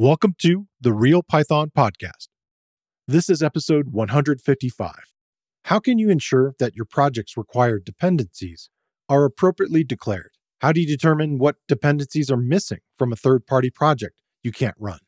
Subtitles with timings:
[0.00, 2.28] Welcome to the Real Python Podcast.
[3.08, 4.94] This is episode 155.
[5.64, 8.70] How can you ensure that your project's required dependencies
[9.08, 10.30] are appropriately declared?
[10.60, 14.76] How do you determine what dependencies are missing from a third party project you can't
[14.78, 15.00] run?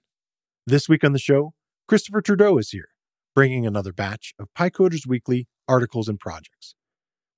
[0.66, 1.52] This week on the show,
[1.86, 2.88] Christopher Trudeau is here,
[3.32, 6.74] bringing another batch of PyCoders Weekly articles and projects.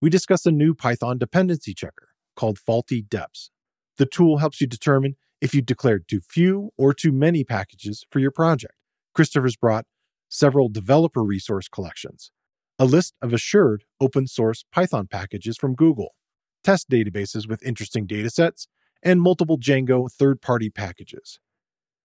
[0.01, 3.51] We discuss a new Python dependency checker called FawltyDeps.
[3.99, 8.21] The tool helps you determine if you declared too few or too many packages for
[8.21, 8.75] your project.
[9.13, 9.85] Christopher's brought
[10.29, 12.31] several developer resource collections,
[12.79, 16.15] a list of assured open source Python packages from Google,
[16.63, 18.69] test databases with interesting datasets,
[19.03, 21.41] and multiple Django third party packages.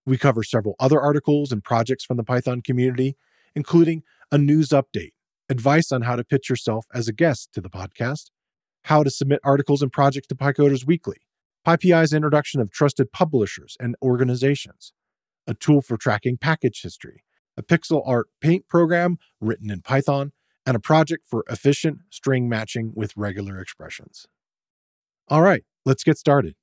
[0.03, 3.17] We cover several other articles and projects from the Python community,
[3.55, 4.01] including
[4.31, 5.11] a news update,
[5.47, 8.31] advice on how to pitch yourself as a guest to the podcast,
[8.85, 11.17] how to submit articles and projects to PyCoders Weekly,
[11.67, 14.93] PyPI's introduction of trusted publishers and organizations,
[15.45, 17.25] a tool for tracking package history,
[17.57, 20.31] a pixel art paint program written in Python,
[20.65, 24.27] and a project for efficient string matching with regular expressions.
[25.27, 26.55] All right, let's get started.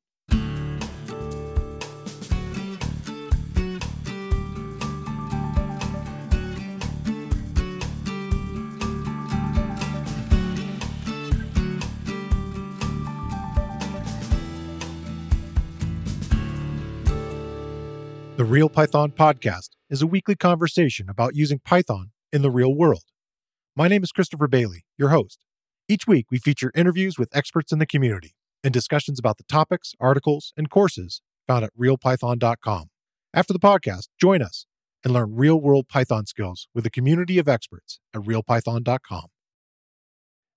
[18.55, 23.03] Real Python Podcast is a weekly conversation about using Python in the real world.
[23.75, 25.45] My name is Christopher Bailey, your host.
[25.89, 29.95] Each week, we feature interviews with experts in the community and discussions about the topics,
[29.99, 32.91] articles, and courses found at realpython.com.
[33.35, 34.67] After the podcast, join us
[35.03, 39.27] and learn real world Python skills with a community of experts at realpython.com.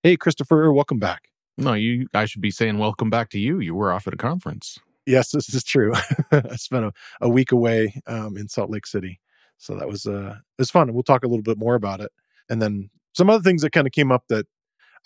[0.04, 1.30] Hey, Christopher, welcome back.
[1.56, 2.06] No, you.
[2.14, 3.58] I should be saying welcome back to you.
[3.58, 4.78] You were off at a conference.
[5.08, 5.94] Yes, this is true.
[6.32, 6.92] I spent a,
[7.22, 9.20] a week away um, in Salt Lake City,
[9.56, 10.92] so that was uh, it was fun.
[10.92, 12.12] We'll talk a little bit more about it,
[12.50, 14.44] and then some other things that kind of came up that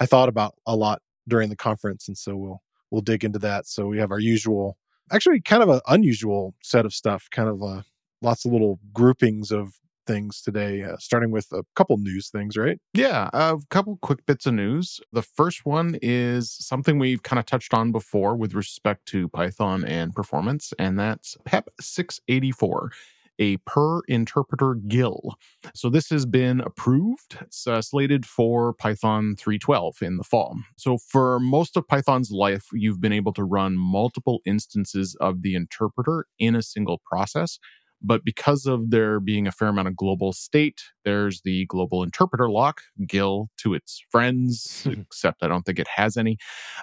[0.01, 3.69] I thought about a lot during the conference, and so we'll we'll dig into that.
[3.69, 4.77] So we have our usual,
[5.13, 7.83] actually, kind of an unusual set of stuff, kind of uh,
[8.23, 9.73] lots of little groupings of
[10.07, 12.79] things today, uh, starting with a couple news things, right?
[12.95, 15.01] Yeah, a couple quick bits of news.
[15.13, 19.85] The first one is something we've kind of touched on before with respect to Python
[19.85, 22.91] and performance, and that's PEP 684
[23.39, 25.35] a per interpreter GIL.
[25.75, 27.39] So this has been approved.
[27.41, 30.57] It's uh, slated for Python 3.12 in the fall.
[30.77, 35.55] So for most of Python's life, you've been able to run multiple instances of the
[35.55, 37.59] interpreter in a single process.
[38.03, 42.51] But because of there being a fair amount of global state, there's the global interpreter
[42.51, 46.39] lock, GIL to its friends, except I don't think it has any.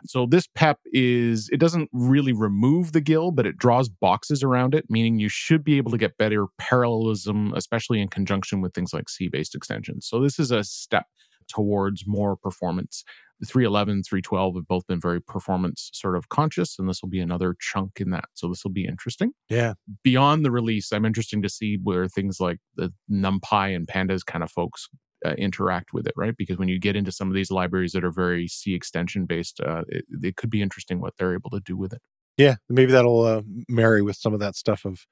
[0.06, 4.74] So this PEP is, it doesn't really remove the GIL, but it draws boxes around
[4.76, 8.94] it, meaning you should be able to get better parallelism, especially in conjunction with things
[8.94, 10.08] like C based extensions.
[10.08, 11.06] So this is a step
[11.50, 13.04] towards more performance.
[13.40, 17.20] The 311, 312 have both been very performance sort of conscious, and this will be
[17.20, 18.26] another chunk in that.
[18.34, 19.32] So this will be interesting.
[19.50, 19.74] Yeah.
[20.04, 24.44] Beyond the release, I'm interested to see where things like the NumPy and Pandas kind
[24.44, 24.90] of folks
[25.26, 26.36] uh, interact with it, right?
[26.38, 29.60] Because when you get into some of these libraries that are very C extension based,
[29.62, 32.02] uh, it, it could be interesting what they're able to do with it.
[32.38, 35.06] Yeah, maybe that'll uh, marry with some of that stuff of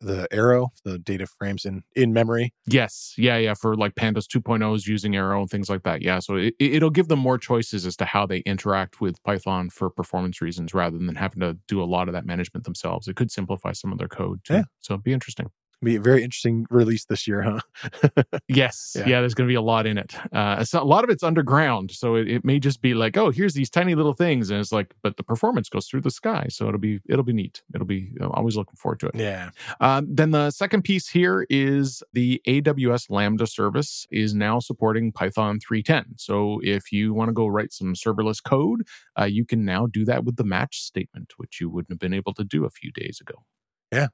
[0.00, 2.52] the arrow, the data frames in in memory.
[2.66, 3.54] Yes, yeah, yeah.
[3.54, 6.02] For like Pandas 2.0s using arrow and things like that.
[6.02, 9.70] Yeah, so it, it'll give them more choices as to how they interact with Python
[9.70, 13.08] for performance reasons, rather than having to do a lot of that management themselves.
[13.08, 14.54] It could simplify some of their code too.
[14.54, 14.62] Yeah.
[14.80, 15.50] So it'd be interesting
[15.84, 18.22] be a very interesting release this year, huh?
[18.48, 18.96] yes.
[18.98, 19.08] Yeah.
[19.08, 19.20] yeah.
[19.20, 20.14] there's going to be a lot in it.
[20.32, 21.90] Uh, a lot of it's underground.
[21.90, 24.50] So it, it, may just be like, oh, here's these tiny little things.
[24.50, 26.46] And it's like, but the performance goes through the sky.
[26.48, 27.62] So it'll be, it'll be neat.
[27.74, 29.14] It'll be, I'm always looking forward to it.
[29.16, 29.50] Yeah.
[29.80, 35.58] Um, then the second piece here is the AWS Lambda service is now supporting Python
[35.58, 36.20] 3.10.
[36.20, 38.86] So if you want to go write some serverless code,
[39.18, 42.14] uh, you can now do that with the match statement, which you wouldn't have been
[42.14, 43.44] able to do a few days ago.
[43.92, 44.08] Yeah,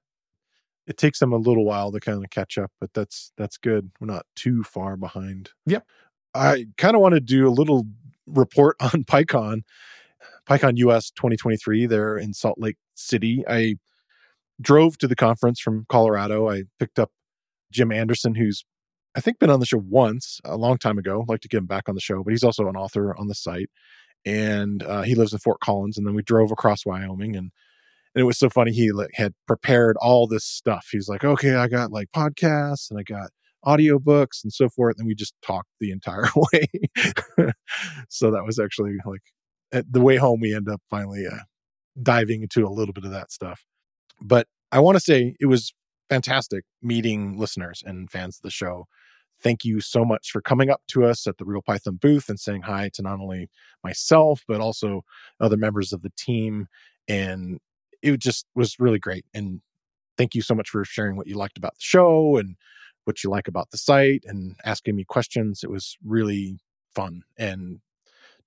[0.87, 3.91] it takes them a little while to kind of catch up, but that's that's good.
[4.01, 5.51] We're not too far behind.
[5.67, 5.87] Yep.
[6.35, 7.87] I kind of want to do a little
[8.27, 9.63] report on PyCon,
[10.49, 13.45] PyCon US 2023 there in Salt Lake City.
[13.49, 13.77] I
[14.61, 16.49] drove to the conference from Colorado.
[16.49, 17.11] I picked up
[17.73, 18.65] Jim Anderson, who's
[19.17, 21.23] I think been on the show once a long time ago.
[21.23, 23.29] I'd like to get him back on the show, but he's also an author on
[23.29, 23.71] the site,
[24.25, 25.97] and uh, he lives in Fort Collins.
[25.97, 27.51] And then we drove across Wyoming and
[28.17, 28.73] and it was so funny.
[28.73, 30.89] He like had prepared all this stuff.
[30.91, 33.29] He's like, okay, I got like podcasts and I got
[33.63, 34.97] audiobooks and so forth.
[34.99, 36.67] And we just talked the entire way.
[38.09, 39.21] so that was actually like
[39.71, 41.43] at the way home, we end up finally uh,
[42.03, 43.67] diving into a little bit of that stuff.
[44.23, 45.75] But I want to say it was
[46.09, 48.87] fantastic meeting listeners and fans of the show.
[49.43, 52.41] Thank you so much for coming up to us at the Real Python booth and
[52.41, 53.51] saying hi to not only
[53.85, 55.03] myself, but also
[55.39, 56.69] other members of the team.
[57.07, 57.61] And
[58.15, 59.25] it just was really great.
[59.35, 59.61] And
[60.17, 62.57] thank you so much for sharing what you liked about the show and
[63.05, 65.61] what you like about the site and asking me questions.
[65.63, 66.59] It was really
[66.95, 67.23] fun.
[67.37, 67.81] And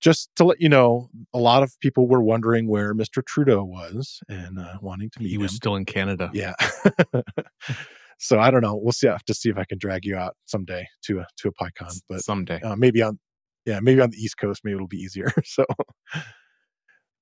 [0.00, 3.24] just to let you know, a lot of people were wondering where Mr.
[3.24, 5.42] Trudeau was and uh, wanting to meet He him.
[5.42, 6.30] was still in Canada.
[6.32, 6.54] Yeah.
[8.18, 8.74] so I don't know.
[8.76, 9.08] We'll see.
[9.08, 11.52] I have to see if I can drag you out someday to a to a
[11.52, 12.60] PyCon, but someday.
[12.62, 13.18] uh, maybe on
[13.66, 14.62] yeah maybe on the East Coast.
[14.64, 15.30] Maybe it'll be easier.
[15.44, 15.64] so,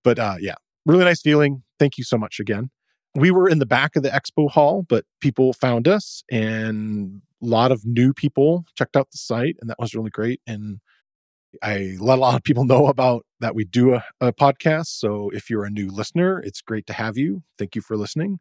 [0.04, 0.54] but uh, yeah,
[0.88, 1.62] really nice feeling.
[1.78, 2.70] Thank you so much again.
[3.14, 7.46] We were in the back of the expo hall, but people found us, and a
[7.46, 10.40] lot of new people checked out the site, and that was really great.
[10.46, 10.80] And
[11.62, 14.86] I let a lot of people know about that we do a, a podcast.
[14.86, 17.42] So if you're a new listener, it's great to have you.
[17.58, 18.38] Thank you for listening.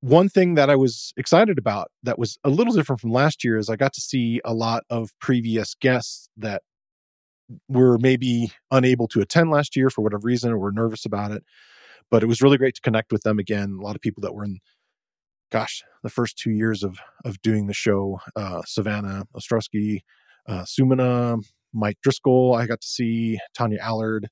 [0.00, 3.58] One thing that I was excited about that was a little different from last year
[3.58, 6.62] is I got to see a lot of previous guests that
[7.68, 11.44] were maybe unable to attend last year for whatever reason or were nervous about it.
[12.10, 13.78] But it was really great to connect with them again.
[13.78, 14.58] A lot of people that were in,
[15.50, 18.20] gosh, the first two years of of doing the show.
[18.34, 20.00] Uh, Savannah Ostrowski,
[20.48, 21.42] uh, Sumana,
[21.72, 22.54] Mike Driscoll.
[22.54, 24.28] I got to see Tania Allard.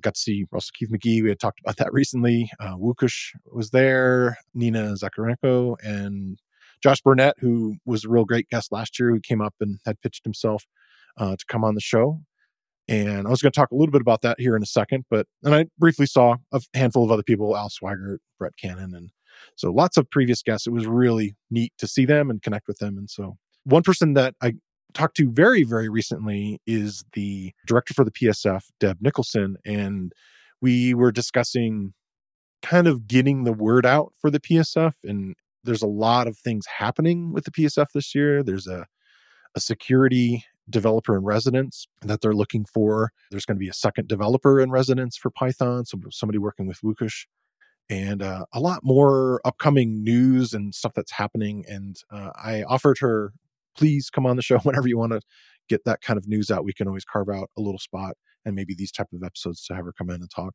[0.00, 1.22] Got to see Russell Keith-Magee.
[1.22, 2.50] We had talked about that recently.
[2.60, 4.38] Uh, Łukasz was there.
[4.54, 6.38] Nina Zakarenko and
[6.82, 10.00] Josh Burnett, who was a real great guest last year, who came up and had
[10.00, 10.64] pitched himself
[11.16, 12.20] uh, to come on the show.
[12.88, 15.04] And I was going to talk a little bit about that here in a second,
[15.10, 19.10] but and I briefly saw a handful of other people, Al Sweigart, Brett Cannon, and
[19.56, 20.66] so lots of previous guests.
[20.66, 22.96] It was really neat to see them and connect with them.
[22.98, 24.54] And so one person that I
[24.94, 29.56] talked to very, very recently is the director for the PSF, Deb Nicholson.
[29.64, 30.12] And
[30.60, 31.92] we were discussing
[32.62, 34.94] kind of getting the word out for the PSF.
[35.04, 35.34] And
[35.64, 38.42] there's a lot of things happening with the PSF this year.
[38.42, 38.86] There's a,
[39.54, 43.12] a security developer in residence that they're looking for.
[43.30, 46.80] There's going to be a second developer in residence for Python, so somebody working with
[46.82, 47.26] Łukasz
[47.90, 51.64] and uh, a lot more upcoming news and stuff that's happening.
[51.66, 53.32] And uh, I offered her,
[53.76, 55.20] please come on the show whenever you want to
[55.68, 56.64] get that kind of news out.
[56.64, 59.74] We can always carve out a little spot and maybe these type of episodes to
[59.74, 60.54] have her come in and talk.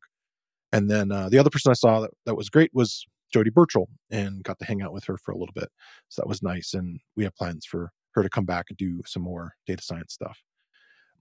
[0.72, 3.88] And then uh, the other person I saw that, that was great was Jodie Burchell
[4.10, 5.68] and got to hang out with her for a little bit.
[6.08, 6.74] So that was nice.
[6.74, 10.12] And we have plans for her to come back and do some more data science
[10.14, 10.38] stuff.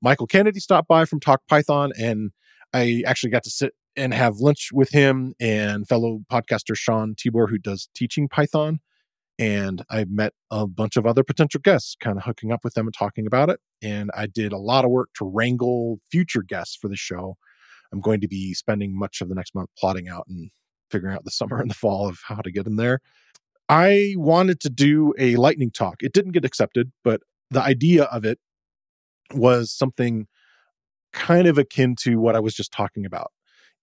[0.02, 2.32] Michael Kennedy stopped by from Talk Python and
[2.74, 7.50] I actually got to sit and have lunch with him and fellow podcaster Sean Tibor,
[7.50, 8.80] who does teaching Python.
[9.40, 12.88] And I met a bunch of other potential guests, kind of hooking up with them
[12.88, 13.60] and talking about it.
[13.82, 17.38] And I did a lot of work to wrangle future guests for the show.
[17.92, 20.50] I'm going to be spending much of the next month plotting out and
[20.90, 23.00] figuring out the summer and the fall of how to get them there.
[23.76, 25.96] I wanted to do a lightning talk.
[26.02, 28.38] It didn't get accepted, but the idea of it
[29.34, 30.28] was something
[31.12, 33.32] kind of akin to what I was just talking about.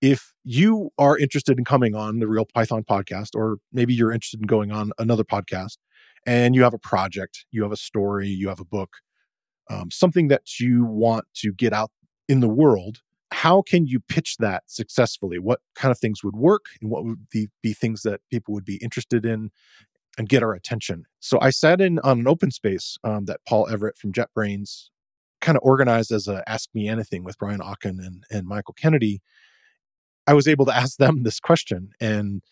[0.01, 4.39] If you are interested in coming on the Real Python podcast, or maybe you're interested
[4.39, 5.79] in going on another podcast,
[6.25, 8.91] and you have a project, you have a story, you have a book,
[9.69, 11.91] um, something that you want to get out
[12.29, 13.01] in the world,
[13.43, 15.39] how can you pitch that successfully?
[15.39, 18.65] What kind of things would work, and what would be, be things that people would
[18.65, 19.51] be interested in?
[20.19, 21.05] And get our attention.
[21.21, 24.91] So I sat in on an open space um, that Paul Everett from JetBrains
[25.41, 29.23] kind of organized as a Ask Me Anything with Brian Okken and, and Michael Kennedy,
[30.27, 31.91] I was able to ask them this question.
[32.01, 32.43] And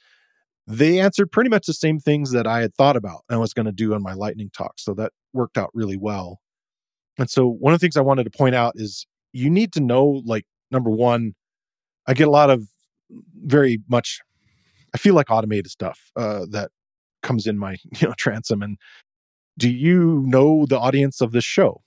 [0.67, 3.67] they answered pretty much the same things that I had thought about and was going
[3.67, 4.75] to do on my lightning talk.
[4.79, 6.39] So that worked out really well.
[7.19, 9.81] And so one of the things I wanted to point out is you need to
[9.81, 11.35] know, like, number one,
[12.07, 12.69] I get a lot of
[13.43, 14.21] very much,
[14.95, 16.71] I feel like automated stuff uh, that
[17.23, 18.63] comes in my, you know, transom.
[18.63, 18.79] And
[19.59, 21.83] do you know the audience of this show?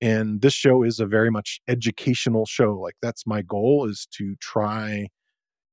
[0.00, 4.36] and this show is a very much educational show like that's my goal is to
[4.40, 5.08] try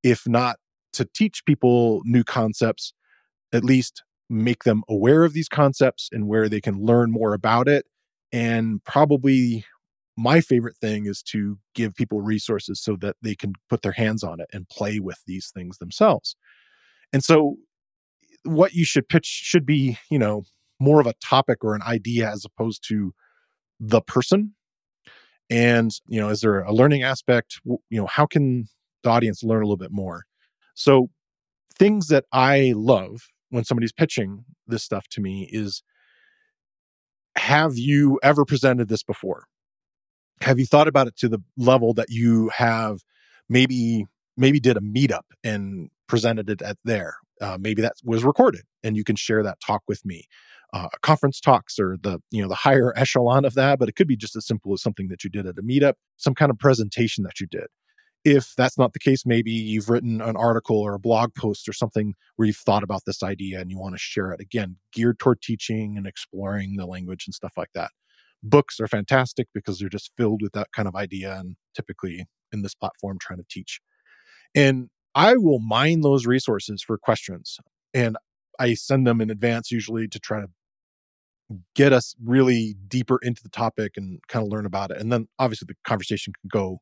[0.03, 0.57] if not
[0.93, 2.93] to teach people new concepts
[3.51, 7.67] at least make them aware of these concepts and where they can learn more about
[7.67, 7.85] it
[8.31, 9.65] and probably
[10.17, 14.23] my favorite thing is to give people resources so that they can put their hands
[14.23, 16.35] on it and play with these things themselves.
[17.11, 17.57] And so
[18.43, 20.43] what you should pitch should be you know
[20.79, 23.13] more of a topic or an idea as opposed to
[23.79, 24.53] the person.
[25.49, 27.59] And you know is there a learning aspect?
[27.65, 28.65] You know how can
[29.03, 30.23] the audience learn a little bit more?
[30.75, 31.09] So
[31.77, 35.83] things that i love when somebody's pitching this stuff to me is
[37.35, 39.45] have you ever presented this before
[40.43, 42.99] have you thought about it to the level that you have
[43.49, 44.05] maybe
[44.37, 47.15] maybe did a meetup and presented it at there.
[47.41, 50.25] Uh, maybe that was recorded and you can share that talk with me.
[50.73, 54.07] Uh, conference talks or the you know the higher echelon of that, but it could
[54.07, 56.57] be just as simple as something that you did at a meetup, some kind of
[56.57, 57.67] presentation that you did.
[58.25, 61.73] If that's not the case, maybe you've written an article or a blog post or
[61.73, 65.19] something where you've thought about this idea and you want to share it again, geared
[65.19, 67.91] toward teaching and exploring the language and stuff like that.
[68.43, 72.61] Books are fantastic because they're just filled with that kind of idea and typically in
[72.61, 73.79] this platform trying to teach.
[74.53, 77.57] And I will mine those resources for questions
[77.93, 78.17] and
[78.59, 80.47] I send them in advance usually to try to
[81.75, 84.97] get us really deeper into the topic and kind of learn about it.
[84.97, 86.79] And then obviously the conversation can go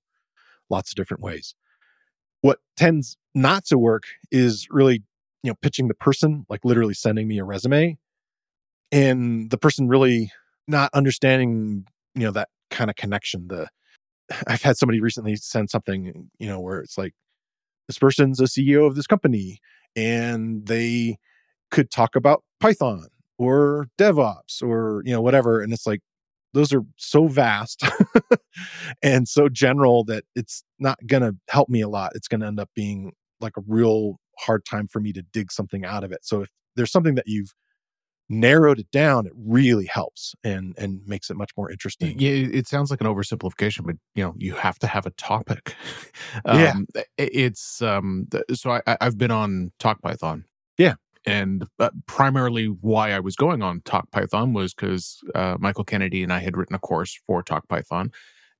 [0.69, 1.55] lots of different ways.
[2.41, 5.03] What tends not to work is really,
[5.43, 7.97] you know, pitching the person, like literally sending me a resume
[8.91, 10.31] and the person really
[10.67, 13.47] not understanding, you know, that kind of connection.
[13.47, 13.67] The
[14.47, 17.13] I've had somebody recently send something, you know, where it's like,
[17.87, 19.59] this person's a CEO of this company
[19.95, 21.17] and they
[21.71, 25.61] could talk about Python or DevOps or, you know, whatever.
[25.61, 26.01] And it's like,
[26.53, 27.83] those are so vast
[29.03, 32.11] and so general that it's not going to help me a lot.
[32.15, 35.51] It's going to end up being like a real hard time for me to dig
[35.51, 36.19] something out of it.
[36.23, 37.53] So if there's something that you've
[38.31, 42.17] narrowed it down, it really helps and and makes it much more interesting.
[42.19, 45.75] Yeah, it sounds like an oversimplification, but you know, you have to have a topic.
[46.45, 48.27] um, yeah, it's um.
[48.53, 50.45] So I, I've been on Talk Python.
[50.77, 50.95] Yeah,
[51.25, 56.23] and uh, primarily why I was going on Talk Python was because uh, Michael Kennedy
[56.23, 58.11] and I had written a course for Talk Python.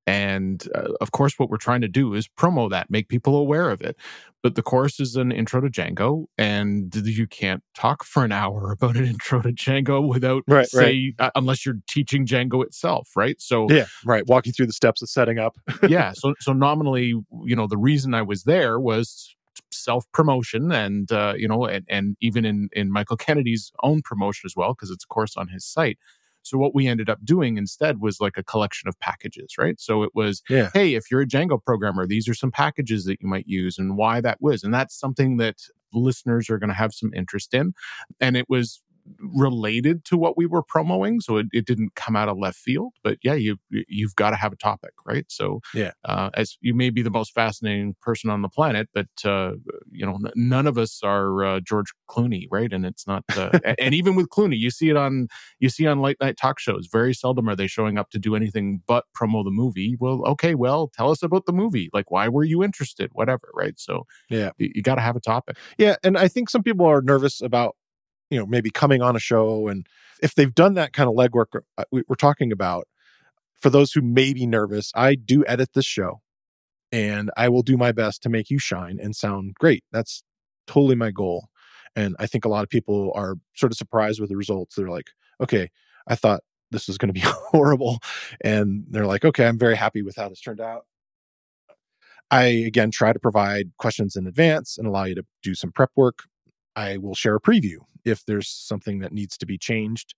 [0.07, 3.69] And uh, of course, what we're trying to do is promo that, make people aware
[3.69, 3.95] of it.
[4.41, 8.71] But the course is an intro to Django, and you can't talk for an hour
[8.81, 11.27] about an intro to Django without right, say, right.
[11.27, 13.39] Uh, unless you're teaching Django itself, right?
[13.39, 15.57] So yeah, right, walking through the steps of setting up.
[15.87, 19.35] yeah, so so nominally, you know, the reason I was there was
[19.71, 24.45] self promotion and uh, you know and, and even in in michael kennedy's own promotion
[24.45, 25.97] as well because it's a course on his site
[26.43, 29.79] so what we ended up doing instead was like a collection of packages right?
[29.79, 30.69] So it was yeah.
[30.73, 33.97] hey if you're a django programmer these are some packages that you might use and
[33.97, 34.63] why that was.
[34.63, 35.57] And that's something that
[35.93, 37.73] listeners are going to have some interest in.
[38.19, 38.81] And it was
[39.19, 42.93] related to what we were promoting so it, it didn't come out of left field
[43.03, 45.25] but yeah you you've got to have a topic right?
[45.29, 45.91] So yeah.
[46.05, 49.53] uh, as you may be the most fascinating person on the planet but uh,
[49.91, 52.71] you know n- none of us are uh, george clooney right?
[52.71, 55.27] And it's not uh, and even with clooney you see it on
[55.59, 58.35] you see on late night talk shows very seldom are they showing up to do
[58.35, 59.95] anything but promo the movie.
[59.99, 61.89] Well okay well tell us about the movie.
[61.93, 63.09] Like why were you interested?
[63.13, 63.79] Whatever right?
[63.79, 64.51] So yeah.
[64.57, 65.57] you, you got to have a topic.
[65.77, 67.75] Yeah and i think some people are nervous about
[68.31, 69.85] you know maybe coming on a show and
[70.23, 72.87] if they've done that kind of legwork uh, we're talking about
[73.59, 76.21] for those who may be nervous i do edit this show
[76.91, 79.83] and i will do my best to make you shine and sound great.
[79.91, 80.23] That's
[80.65, 81.47] totally my goal
[81.95, 84.75] and i think a lot of people are sort of surprised with the results.
[84.75, 85.09] They're like
[85.41, 85.69] okay
[86.07, 87.99] i thought this was going to be horrible
[88.41, 90.85] and they're like okay i'm very happy with how this turned out.
[92.31, 95.91] I again try to provide questions in advance and allow you to do some prep
[95.95, 96.19] work
[96.75, 100.15] i will share a preview if there's something that needs to be changed.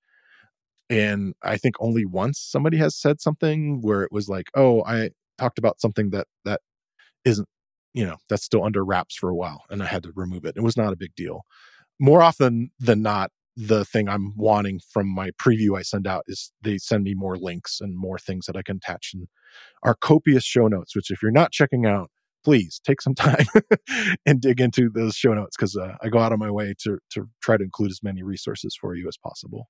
[0.90, 5.12] And I think only once somebody has said something where it was like, "Oh, I
[5.38, 6.62] talked about something that that
[7.26, 7.48] isn't,
[7.94, 10.58] you know, that's still under wraps for a while and I had to remove it."
[10.58, 11.44] It was not a big deal.
[12.00, 16.52] More often than not, the thing I'm wanting from my preview I send out is
[16.64, 19.28] they send me more links and more things that I can attach and
[19.84, 22.12] our copious show notes, which if you're not checking out,
[22.44, 23.46] please take some time
[24.26, 27.00] and dig into those show notes because uh, I go out of my way to
[27.12, 29.68] to try to include as many resources for you as possible.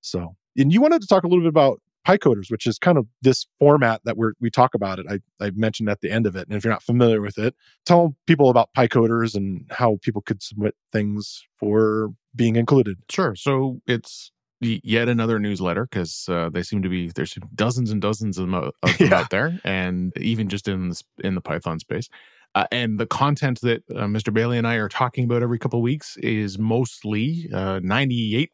[0.00, 3.06] So, and you wanted to talk a little bit about PyCoders, which is kind of
[3.22, 5.06] this format that we we talk about it.
[5.08, 6.46] I, I mentioned at the end of it.
[6.48, 7.54] And if you're not familiar with it,
[7.86, 12.98] tell people about PyCoders and how people could submit things for being included.
[13.10, 13.34] Sure.
[13.34, 18.38] So it's yet another newsletter because uh, they seem to be there's dozens and dozens
[18.38, 19.20] of, them, of them Yeah.
[19.20, 22.08] out there, and even just in the, in the Python space.
[22.56, 24.32] Uh, and the content that uh, Mr.
[24.32, 28.48] Bailey and I are talking about every couple of weeks is mostly uh, 98%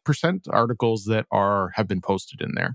[0.49, 2.73] articles that are have been posted in there.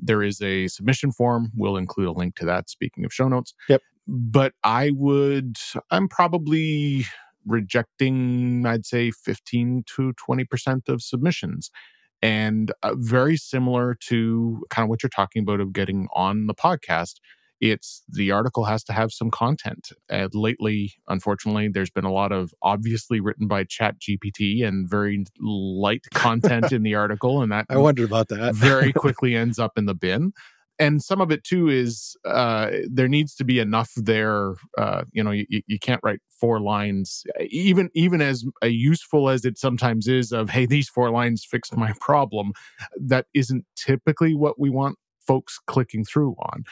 [0.00, 1.52] There is a submission form.
[1.54, 2.70] We'll include a link to that.
[2.70, 3.82] Speaking of show notes, Yep.
[4.08, 5.58] But I would,
[5.90, 7.04] I'm probably
[7.46, 11.70] rejecting, I'd say, 15 to 20% of submissions
[12.22, 16.54] and uh, very similar to kind of what you're talking about of getting on the
[16.54, 17.14] podcast
[17.62, 22.32] it's the article has to have some content and lately unfortunately there's been a lot
[22.32, 27.64] of obviously written by chat gpt and very light content in the article and that
[27.70, 28.54] I wondered about that.
[28.56, 30.32] very quickly ends up in the bin
[30.78, 34.54] and some of it too is uh, there needs to be enough there.
[34.76, 39.44] Uh, you know, you, you can't write four lines, even even as uh, useful as
[39.44, 40.32] it sometimes is.
[40.32, 42.52] Of hey, these four lines fixed my problem.
[43.00, 46.64] That isn't typically what we want folks clicking through on.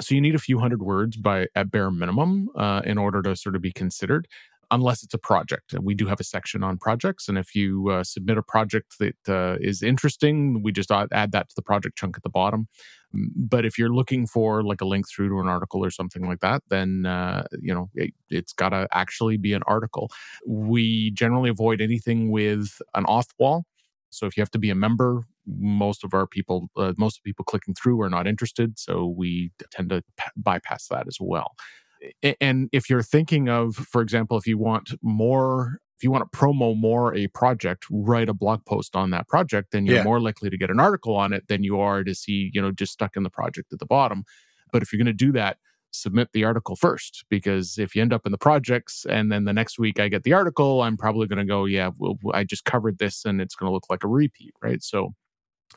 [0.00, 3.34] So you need a few hundred words by at bare minimum uh, in order to
[3.34, 4.28] sort of be considered
[4.70, 5.72] unless it's a project.
[5.72, 7.28] And we do have a section on projects.
[7.28, 11.48] And if you uh, submit a project that uh, is interesting, we just add that
[11.48, 12.68] to the project chunk at the bottom.
[13.12, 16.40] But if you're looking for like a link through to an article or something like
[16.40, 20.10] that, then, uh, you know, it, it's got to actually be an article.
[20.46, 23.64] We generally avoid anything with an auth wall.
[24.10, 27.44] So if you have to be a member, most of our people, uh, most people
[27.44, 28.78] clicking through are not interested.
[28.78, 31.54] So we tend to p- bypass that as well
[32.40, 36.38] and if you're thinking of for example if you want more if you want to
[36.38, 40.04] promo more a project write a blog post on that project then you're yeah.
[40.04, 42.70] more likely to get an article on it than you are to see you know
[42.70, 44.24] just stuck in the project at the bottom.
[44.72, 45.58] But if you're going to do that
[45.92, 49.52] submit the article first because if you end up in the projects and then the
[49.52, 52.66] next week i get the article i'm probably going to go yeah well, i just
[52.66, 54.82] covered this and it's going to look like a repeat right?
[54.82, 55.14] So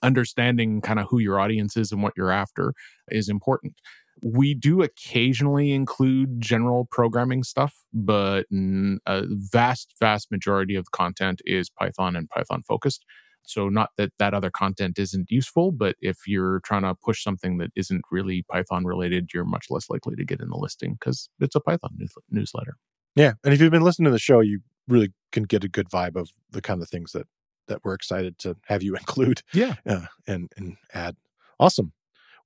[0.01, 2.73] understanding kind of who your audience is and what you're after
[3.11, 3.73] is important
[4.21, 11.41] we do occasionally include general programming stuff, but a vast, vast majority of the content
[11.45, 13.05] is Python and Python focused.
[13.43, 17.57] So, not that that other content isn't useful, but if you're trying to push something
[17.57, 21.29] that isn't really Python related, you're much less likely to get in the listing because
[21.39, 22.75] it's a Python news- newsletter.
[23.15, 25.89] Yeah, and if you've been listening to the show, you really can get a good
[25.89, 27.27] vibe of the kind of things that
[27.67, 29.41] that we're excited to have you include.
[29.53, 31.15] Yeah, uh, and and add.
[31.59, 31.91] Awesome.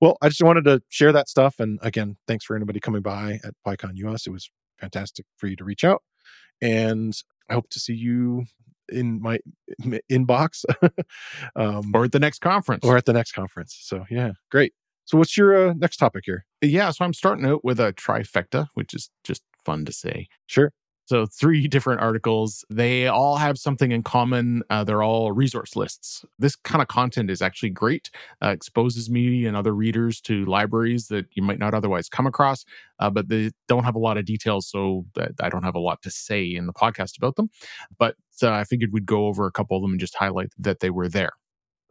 [0.04, 1.62] Well, I just wanted to share that stuff.
[1.62, 4.28] And again, thanks for anybody coming by at PyCon US.
[4.28, 6.04] It was fantastic for you to reach out.
[6.62, 7.16] And
[7.50, 8.44] I hope to see you
[8.90, 9.40] in my
[10.12, 10.66] inbox
[11.56, 12.84] um, or at the next conference.
[12.84, 13.78] Or at the next conference.
[13.80, 14.74] So, yeah, great.
[15.06, 16.46] So, what's your uh, next topic here?
[16.62, 20.28] Yeah, so I'm starting out with a trifecta, which is just fun to say.
[20.48, 20.74] Sure.
[21.06, 22.66] So, three different articles.
[22.70, 24.64] They all have something in common.
[24.70, 26.24] Uh, they're all resource lists.
[26.40, 28.10] This kind of content is actually great,
[28.42, 32.66] uh, exposes me and other readers to libraries that you might not otherwise come across,
[33.00, 34.68] uh, but they don't have a lot of details.
[34.68, 35.06] So,
[35.42, 37.50] I don't have a lot to say in the podcast about them.
[37.98, 40.80] But uh, I figured we'd go over a couple of them and just highlight that
[40.80, 41.34] they were there.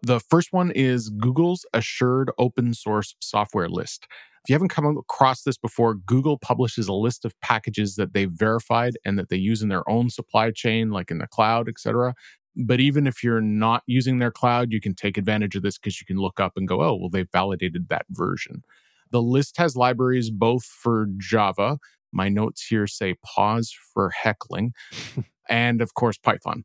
[0.04, 4.08] The first one is Google's Assured Open Source Software List.
[4.44, 8.30] If you haven't come across this before, Google publishes a list of packages that they've
[8.30, 12.14] verified and that they use in their own supply chain, like in the cloud, etc.
[12.56, 16.00] But even if you're not using their cloud, you can take advantage of this because
[16.00, 18.64] you can look up and go, oh, well, they've validated that version.
[19.12, 21.78] The list has libraries both for Java.
[22.10, 24.74] My notes here say pause for heckling.
[25.48, 26.64] and of course, Python.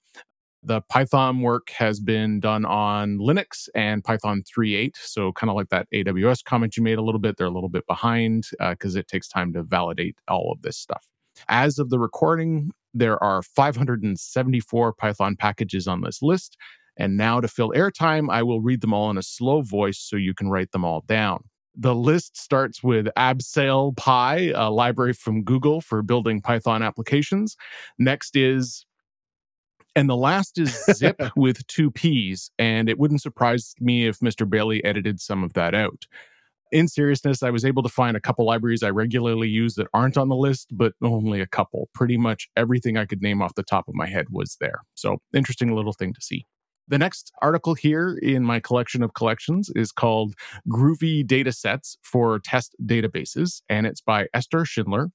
[0.67, 4.97] The Python work has been done on Linux and Python 3.8.
[4.97, 7.69] So, kind of like that AWS comment you made a little bit, they're a little
[7.69, 11.05] bit behind because uh, it takes time to validate all of this stuff.
[11.47, 16.57] As of the recording, there are 574 Python packages on this list.
[16.97, 20.17] And now, to fill airtime, I will read them all in a slow voice so
[20.17, 21.45] you can write them all down.
[21.75, 27.55] The list starts with Abseil Py, a library from Google for building Python applications.
[27.97, 28.83] Next is
[29.97, 32.51] and the last is zip with two P's.
[32.59, 34.47] And it wouldn't surprise me if Mr.
[34.47, 36.05] Bailey edited some of that out.
[36.71, 40.17] In seriousness, I was able to find a couple libraries I regularly use that aren't
[40.17, 41.89] on the list, but only a couple.
[41.93, 44.81] Pretty much everything I could name off the top of my head was there.
[44.93, 46.45] So, interesting little thing to see.
[46.89, 50.35] The next article here in my collection of collections is called
[50.69, 55.09] Groovy Datasets for Test Databases, and it's by Esther Schindler.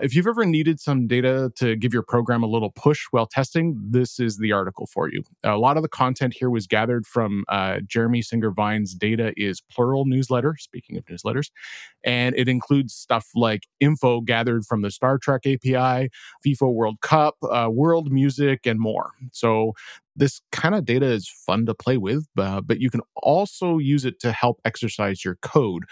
[0.00, 3.78] If you've ever needed some data to give your program a little push while testing,
[3.90, 5.22] this is the article for you.
[5.42, 9.60] A lot of the content here was gathered from uh, Jeremy Singer Vine's Data is
[9.60, 11.50] Plural newsletter, speaking of newsletters,
[12.04, 16.10] and it includes stuff like info gathered from the Star Trek API,
[16.46, 19.10] FIFA World Cup, uh, world music, and more.
[19.32, 19.72] So
[20.16, 24.04] this kind of data is fun to play with, uh, but you can also use
[24.04, 25.84] it to help exercise your code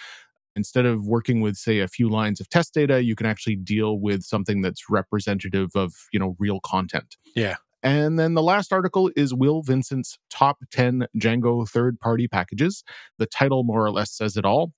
[0.57, 4.01] instead of working with say a few lines of test data you can actually deal
[4.01, 9.12] with something that's representative of you know real content yeah and then the last article
[9.14, 12.83] is Will Vincent's top 10 Django third party packages.
[13.19, 14.73] The title more or less says it all.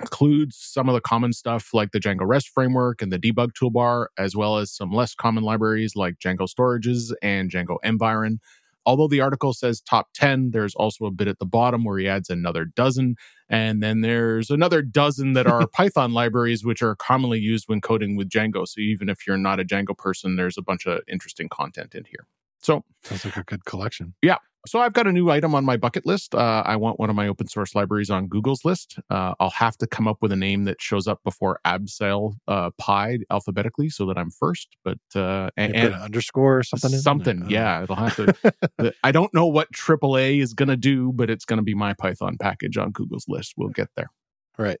[0.00, 4.06] Includes some of the common stuff like the Django REST framework and the debug toolbar,
[4.18, 8.40] as well as some less common libraries like Django Storages and Django Environ.
[8.86, 12.08] Although the article says top 10, there's also a bit at the bottom where he
[12.08, 13.16] adds another dozen.
[13.48, 18.16] And then there's another dozen that are Python libraries, which are commonly used when coding
[18.16, 18.66] with Django.
[18.66, 22.04] So even if you're not a Django person, there's a bunch of interesting content in
[22.04, 22.26] here.
[22.62, 24.14] So sounds like a good collection.
[24.22, 24.36] Yeah.
[24.66, 26.34] So I've got a new item on my bucket list.
[26.34, 28.98] Uh, I want one of my open source libraries on Google's list.
[29.08, 32.70] Uh, I'll have to come up with a name that shows up before Abseil uh,
[32.76, 34.76] Pi alphabetically so that I'm first.
[34.84, 36.90] But uh, and, and an underscore or something.
[36.90, 37.82] Something, yeah.
[37.82, 38.94] It'll have to.
[39.02, 41.94] I don't know what AAA is going to do, but it's going to be my
[41.94, 43.54] Python package on Google's list.
[43.56, 44.10] We'll get there.
[44.58, 44.78] Right.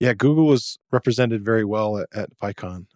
[0.00, 2.86] Yeah, Google was represented very well at, at PyCon.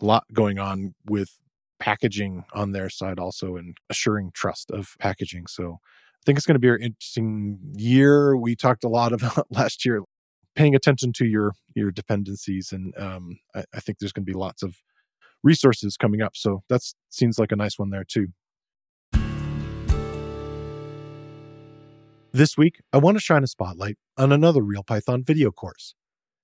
[0.00, 1.40] A lot going on with
[1.80, 5.46] packaging on their side also and assuring trust of packaging.
[5.48, 8.36] So I think it's going to be an interesting year.
[8.36, 10.02] We talked a lot about last year
[10.54, 14.38] paying attention to your your dependencies and um, I, I think there's going to be
[14.38, 14.76] lots of
[15.42, 16.36] resources coming up.
[16.36, 18.28] So that seems like a nice one there too.
[22.32, 25.94] This week, I want to shine a spotlight on another Real Python video course.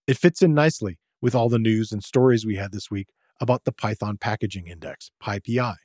[0.08, 3.08] It fits in nicely with all the news and stories we had this week
[3.40, 5.76] about the Python Packaging Index, PyPI.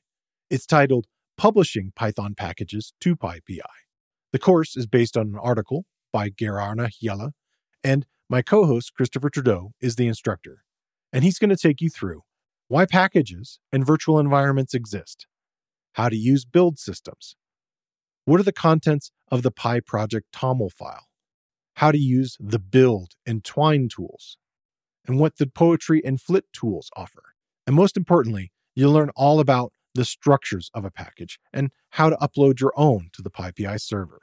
[0.50, 1.06] It's titled
[1.38, 3.62] Publishing Python Packages to PyPI.
[4.32, 7.32] The course is based on an article by Geir-Arne Hjelle,
[7.84, 10.64] and my co host, Christopher Trudeau, is the instructor.
[11.12, 12.22] And he's going to take you through
[12.68, 15.28] why packages and virtual environments exist,
[15.94, 17.36] how to use build systems,
[18.24, 21.08] what are the contents of the PyProject TOML file,
[21.76, 24.38] how to use the build and twine tools,
[25.06, 27.24] and what the poetry and flit tools offer.
[27.72, 32.18] And most importantly, you'll learn all about the structures of a package and how to
[32.18, 34.20] upload your own to the PyPI server.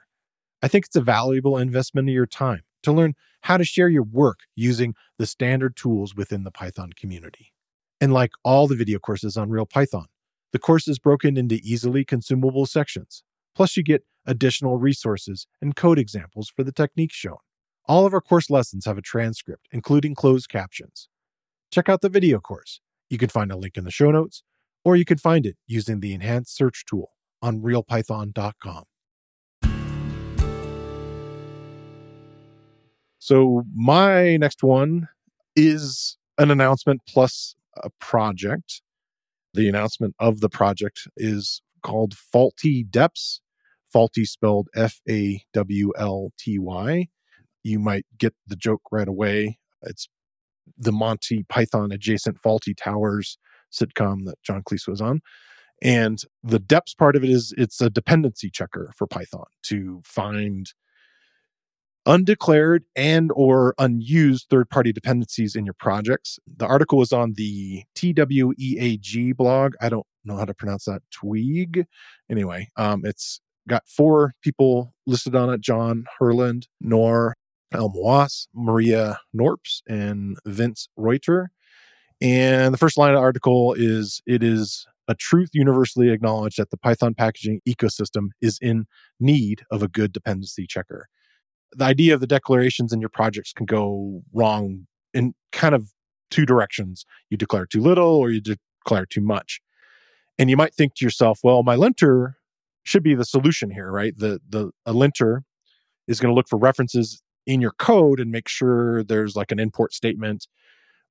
[0.61, 4.03] I think it's a valuable investment of your time to learn how to share your
[4.03, 7.51] work using the standard tools within the Python community.
[7.99, 10.05] And like all the video courses on Real Python,
[10.51, 13.23] the course is broken into easily consumable sections.
[13.55, 17.37] Plus, you get additional resources and code examples for the techniques shown.
[17.87, 21.09] All of our course lessons have a transcript, including closed captions.
[21.71, 24.43] Check out the video course you can find a link in the show notes,
[24.85, 28.83] or you can find it using the enhanced search tool on realpython.com.
[33.21, 35.09] So, my next one
[35.55, 38.81] is an announcement plus a project.
[39.53, 43.39] The announcement of the project is called FawltyDeps,
[43.91, 47.07] faulty spelled F A W L T Y.
[47.63, 49.59] You might get the joke right away.
[49.81, 50.07] It's
[50.79, 53.37] the Monty Python adjacent Fawlty Towers
[53.71, 55.21] sitcom that John Cleese was on.
[55.81, 60.73] And the deps part of it is it's a dependency checker for Python to find
[62.05, 66.39] undeclared and or unused third-party dependencies in your projects.
[66.57, 69.73] The article was on the TWEAG blog.
[69.79, 71.01] I don't know how to pronounce that.
[71.13, 71.85] Tweeg.
[72.29, 77.35] Anyway, um, it's got four people listed on it: John Herland, Nor,
[77.73, 81.51] Elm Wass, Maria Knorps, and Vince Reuter.
[82.21, 86.69] And the first line of the article is It is a truth universally acknowledged that
[86.69, 88.85] the Python packaging ecosystem is in
[89.19, 91.07] need of a good dependency checker.
[91.75, 95.91] The idea of the declarations in your projects can go wrong in kind of
[96.29, 97.05] two directions.
[97.29, 99.61] You declare too little or you declare too much.
[100.37, 102.37] And you might think to yourself, well, my linter
[102.83, 104.13] should be the solution here, right?
[104.15, 105.43] The the a linter
[106.07, 109.59] is going to look for references in your code and make sure there's like an
[109.59, 110.47] import statement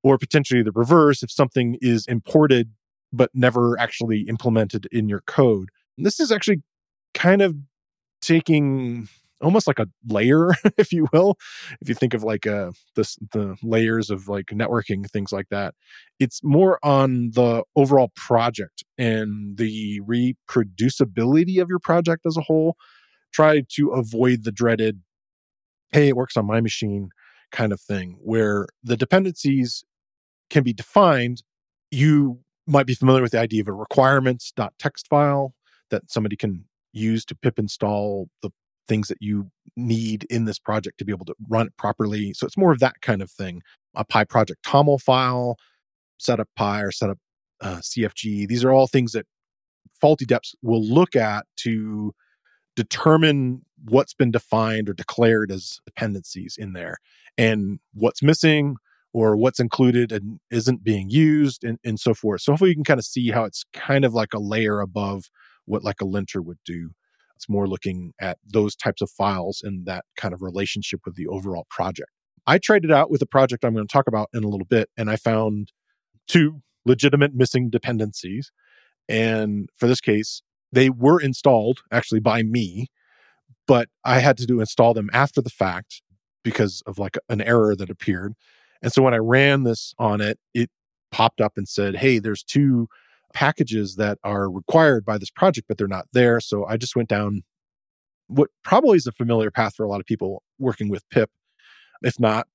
[0.04, 2.70] or potentially the reverse if something is imported
[3.12, 5.70] but never actually implemented in your code.
[5.96, 6.62] And this is actually
[7.12, 7.56] kind of
[8.22, 9.08] taking
[9.40, 11.38] almost like a layer, if you will.
[11.80, 15.74] If you think of like uh the the layers of like networking things like that,
[16.20, 22.76] it's more on the overall project and the reproducibility of your project as a whole.
[23.32, 25.02] Try to avoid the dreaded
[25.92, 27.10] hey, it works on my machine
[27.52, 29.84] kind of thing, where the dependencies
[30.50, 31.42] can be defined.
[31.90, 35.54] You might be familiar with the idea of a requirements.txt file
[35.90, 38.50] that somebody can use to pip install the
[38.88, 42.32] things that you need in this project to be able to run it properly.
[42.32, 43.62] So it's more of that kind of thing.
[43.94, 45.56] A PyProject TOML file,
[46.18, 47.18] setup Pi or setup
[47.60, 48.48] uh, CFG.
[48.48, 49.26] These are all things that
[50.02, 52.12] Fawlty Deps will look at to
[52.78, 56.98] determine what's been defined or declared as dependencies in there
[57.36, 58.76] and what's missing
[59.12, 62.40] or what's included and isn't being used and, and so forth.
[62.40, 65.24] So hopefully you can kind of see how it's kind of like a layer above
[65.64, 66.90] what like a linter would do.
[67.34, 71.26] It's more looking at those types of files and that kind of relationship with the
[71.26, 72.10] overall project.
[72.46, 74.66] I tried it out with a project I'm going to talk about in a little
[74.66, 75.72] bit, and I found
[76.28, 78.52] two legitimate missing dependencies.
[79.08, 82.88] And for this case, they were installed actually by me,
[83.66, 86.02] but I had to do install them after the fact
[86.44, 88.34] because of like an error that appeared.
[88.82, 90.70] And so when I ran this on it, it
[91.10, 92.88] popped up and said, "Hey, there's two
[93.32, 96.40] packages that are required by this project, but they're not there.
[96.40, 97.42] So I just went down
[98.28, 101.30] what probably is a familiar path for a lot of people working with pip.
[102.02, 102.46] If not,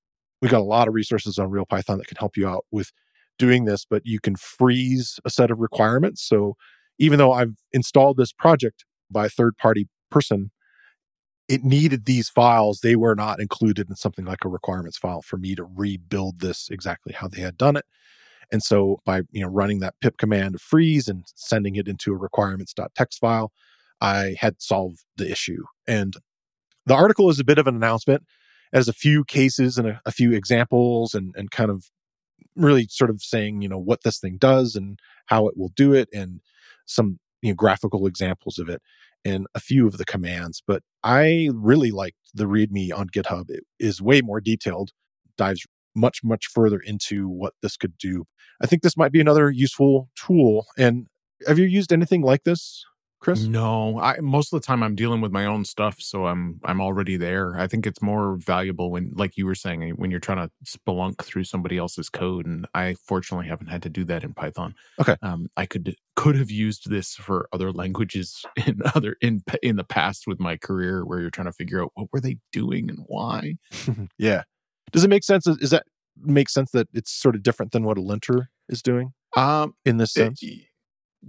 [0.41, 2.91] we got a lot of resources on Real Python that can help you out with
[3.39, 6.21] doing this, but you can freeze a set of requirements.
[6.28, 6.56] So
[6.99, 10.51] even though I've installed this project by a third party person,
[11.49, 12.79] it needed these files.
[12.82, 16.69] They were not included in something like a requirements file for me to rebuild this
[16.71, 17.86] exactly how they had done it.
[18.51, 22.17] And so by you know running that pip command freeze and sending it into a
[22.17, 23.51] requirements.txt file,
[24.01, 25.63] I had solved the issue.
[25.88, 26.15] And
[26.86, 28.23] the article is a bit of an announcement.
[28.73, 31.86] as a few cases and a, a few examples and, and kind of
[32.56, 35.93] really sort of saying, you know, what this thing does and how it will do
[35.93, 36.41] it and
[36.86, 38.82] some you know, graphical examples of it
[39.26, 40.62] and a few of the commands.
[40.65, 43.50] But I really liked the README on GitHub.
[43.50, 44.91] It is way more detailed,
[45.38, 45.65] dives
[45.96, 48.26] much, much further into what this could do.
[48.62, 50.65] I think this might be another useful tool.
[50.78, 51.08] And
[51.48, 52.86] have you used anything like this
[53.23, 53.43] Chris?
[53.43, 56.81] No, I most of the time I'm dealing with my own stuff, so I'm I'm
[56.81, 57.57] already there.
[57.57, 60.51] I think it's more valuable when, like you were saying, eh, when you're trying to
[60.65, 62.45] spelunk through somebody else's code.
[62.45, 64.75] And I fortunately haven't had to do that in Python.
[64.99, 69.77] Okay, um, I could could have used this for other languages in other in in
[69.77, 72.89] the past with my career, where you're trying to figure out what were they doing
[72.89, 73.55] and why.
[74.17, 74.43] yeah,
[74.91, 75.47] does it make sense?
[75.47, 75.86] Is that
[76.21, 79.13] make sense that it's sort of different than what a linter is doing?
[79.38, 80.43] Um, in this sense.
[80.43, 80.63] It,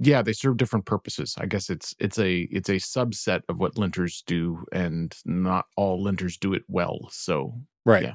[0.01, 3.75] yeah they serve different purposes i guess it's it's a it's a subset of what
[3.75, 7.55] linters do and not all linters do it well so
[7.85, 8.03] right.
[8.03, 8.15] yeah.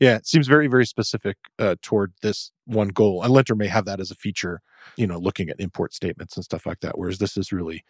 [0.00, 3.22] Yeah it seems very very specific uh, toward this one goal.
[3.24, 4.60] A linter may have that as a feature
[4.96, 7.84] you know looking at import statements and stuff like that whereas this is really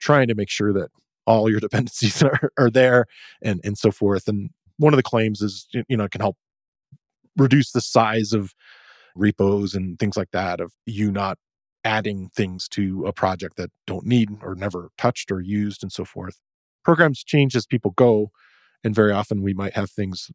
[0.00, 0.90] trying to make sure that
[1.26, 3.06] all your dependencies are, are there
[3.42, 6.36] and and so forth and one of the claims is you know it can help
[7.36, 8.54] reduce the size of
[9.14, 11.38] repos and things like that of you not
[11.88, 16.04] adding things to a project that don't need or never touched or used and so
[16.04, 16.38] forth.
[16.84, 18.30] Programs change as people go,
[18.84, 20.30] and very often we might have things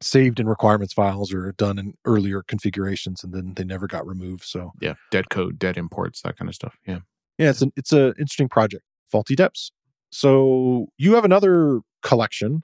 [0.00, 4.44] saved in requirements files or done in earlier configurations and then they never got removed.
[4.44, 6.76] So yeah, dead code, dead imports, that kind of stuff.
[6.86, 7.00] Yeah.
[7.38, 8.84] Yeah, it's an it's a interesting project.
[9.12, 9.70] FawltyDeps.
[10.10, 12.62] So you have another collection.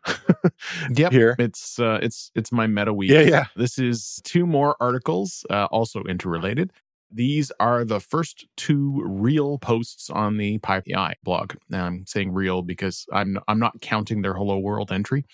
[0.90, 1.12] yep.
[1.12, 1.36] Here.
[1.38, 3.10] It's uh it's it's my meta week.
[3.10, 3.44] Yeah, yeah.
[3.56, 6.72] This is two more articles, uh, also interrelated.
[7.10, 11.54] These are the first two real posts on the PyPI blog.
[11.70, 15.24] Now I'm saying real because I'm I'm not counting their Hello World entry.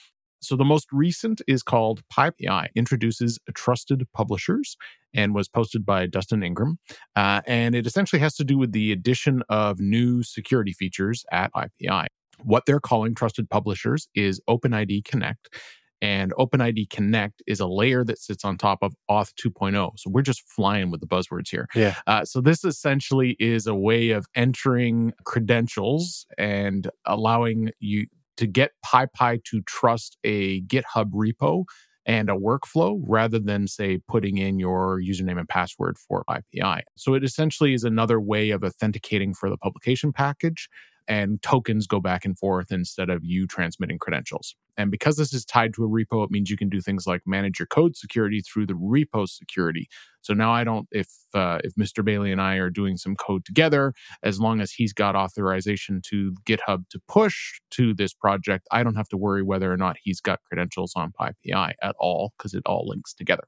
[0.41, 4.77] So the most recent is called PyPI introduces trusted publishers
[5.15, 6.79] and was posted by Dustin Ingram.
[7.17, 11.51] Uh, and it essentially has to do with the addition of new security features at
[11.55, 12.07] PyPI.
[12.43, 15.49] What they're calling trusted publishers is OpenID Connect
[16.05, 19.93] and OpenID Connect is a layer that sits on top of Auth 2.0.
[19.97, 21.67] So we're just flying with the buzzwords here.
[21.75, 21.95] Yeah.
[22.07, 28.05] Uh, so this essentially is a way of entering credentials and allowing you
[28.37, 31.65] to get PyPI to trust a GitHub repo
[32.05, 36.83] and a workflow rather than say putting in your username and password for PyPI.
[36.99, 40.69] So it essentially is another way of authenticating for the publication package
[41.07, 44.57] and tokens go back and forth instead of you transmitting credentials.
[44.77, 47.23] And because this is tied to a repo, it means you can do things like
[47.27, 49.89] manage your code security through the repo security.
[50.23, 52.05] So now I don't, if uh, if Mr.
[52.05, 56.35] Bailey and I are doing some code together, as long as he's got authorization to
[56.45, 60.21] GitHub to push to this project, I don't have to worry whether or not he's
[60.21, 63.45] got credentials on PyPI at all because it all links together.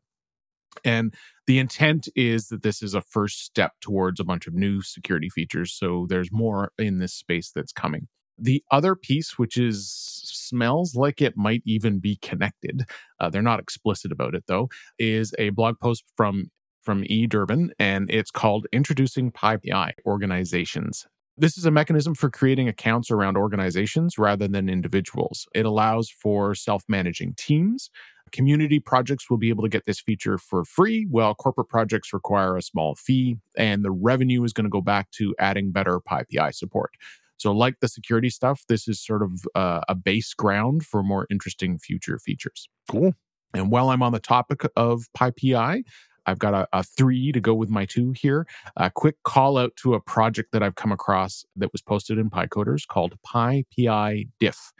[0.85, 1.15] And
[1.47, 5.29] the intent is that this is a first step towards a bunch of new security
[5.29, 5.73] features.
[5.73, 8.09] So there's more in this space that's coming.
[8.39, 12.85] The other piece, which is smells like it might even be connected,
[13.19, 16.51] uh, they're not explicit about it though, is a blog post from
[16.83, 21.07] from E Durbin, and it's called "Introducing PyPI Organizations."
[21.39, 25.47] This is a mechanism for creating accounts around organizations rather than individuals.
[25.55, 27.91] It allows for self managing teams
[28.33, 32.57] Community projects will be able to get this feature for free, while corporate projects require
[32.57, 36.55] a small fee, and the revenue is going to go back to adding better PyPI
[36.55, 36.91] support.
[37.39, 41.27] So, like the security stuff, this is sort of uh, a base ground for more
[41.31, 42.69] interesting future features.
[42.91, 43.15] Cool.
[43.55, 45.85] And while I'm on the topic of PyPI,
[46.27, 48.47] I've got a, a, three to go with my two here.
[48.77, 52.31] A quick call out to a project that I've come across that was posted in
[52.31, 54.73] PyCoders called PyPI Diff.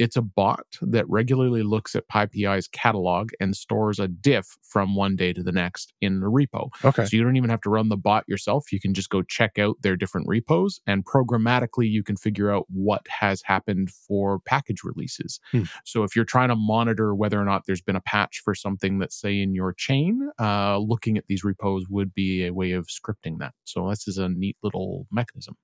[0.00, 5.14] It's a bot that regularly looks at PyPI's catalog and stores a diff from one
[5.14, 6.70] day to the next in the repo.
[6.84, 7.04] Okay.
[7.04, 8.72] So you don't even have to run the bot yourself.
[8.72, 12.64] You can just go check out their different repos and programmatically you can figure out
[12.68, 15.38] what has happened for package releases.
[15.52, 15.64] Hmm.
[15.84, 18.98] So if you're trying to monitor whether or not there's been a patch for something
[18.98, 22.86] that's say in your chain, uh, looking at these repos would be a way of
[22.86, 23.52] scripting that.
[23.64, 25.56] So this is a neat little mechanism.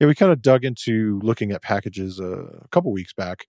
[0.00, 3.46] Yeah, we kind of dug into looking at packages uh, a couple weeks back.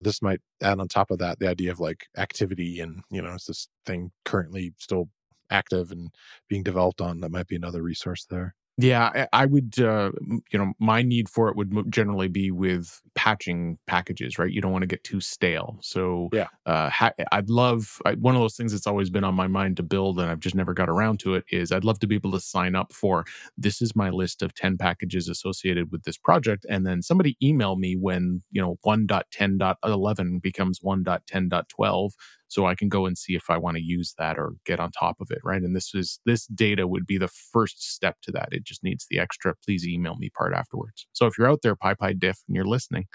[0.00, 3.34] This might add on top of that the idea of like activity and, you know,
[3.34, 5.08] is this thing currently still
[5.50, 6.10] active and
[6.48, 7.20] being developed on?
[7.20, 8.54] That might be another resource there.
[8.76, 10.10] Yeah, I would, uh,
[10.50, 14.52] you know, my need for it would generally be with patching packages, right?
[14.52, 15.78] You don't want to get too stale.
[15.80, 16.48] So, Yeah.
[16.66, 19.78] uh, ha- I'd love I, one of those things that's always been on my mind
[19.78, 21.44] to build, and I've just never got around to it.
[21.50, 23.24] Is I'd love to be able to sign up for
[23.56, 27.76] this is my list of ten packages associated with this project, and then somebody email
[27.76, 32.12] me when you know 1.10.11 becomes 1.10.12
[32.48, 34.92] so I can go and see if I want to use that or get on
[34.92, 35.62] top of it, right?
[35.62, 38.48] And this is this data would be the first step to that.
[38.52, 41.06] It just needs the extra please email me part afterwards.
[41.12, 43.06] So if you're out there, PyPy Diff, and you're listening,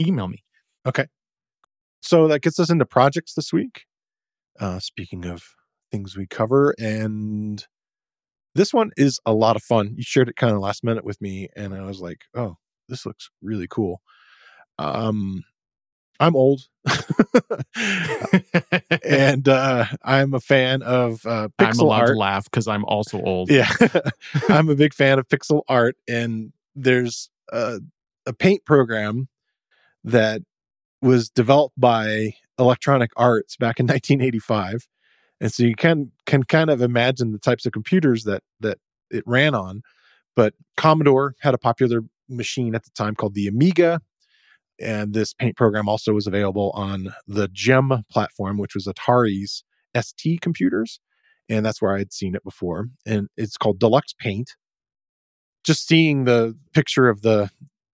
[0.00, 0.42] email me.
[0.86, 1.06] Okay.
[2.00, 3.84] So that gets us into projects this week.
[4.58, 5.42] Uh, speaking of
[5.90, 7.64] things we cover, and
[8.54, 9.94] this one is a lot of fun.
[9.96, 12.56] You shared it kind of last minute with me, and I was like, "Oh,
[12.88, 14.00] this looks really cool."
[14.78, 15.44] Um,
[16.18, 16.62] I'm old,
[19.04, 22.08] and uh, I'm a fan of uh, I'm allowed art.
[22.10, 23.50] to laugh because I'm also old.
[23.50, 23.70] Yeah,
[24.48, 27.80] I'm a big fan of pixel art, and there's a,
[28.26, 29.28] a paint program
[30.06, 30.40] that
[31.02, 34.88] was developed by Electronic Arts back in 1985,
[35.40, 38.78] and so you can can kind of imagine the types of computers that that
[39.10, 39.82] it ran on.
[40.34, 44.00] But Commodore had a popular machine at the time called the Amiga,
[44.80, 49.64] and this paint program also was available on the GEM platform, which was Atari's
[49.94, 51.00] ST computers
[51.48, 52.88] and that's where I had seen it before.
[53.04, 54.56] And it's called Deluxe Paint.
[55.64, 57.50] Just seeing the picture of the